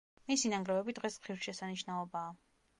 [0.29, 2.37] მისი ნანგრევები დღეს ღირსშესანიშნაობაა.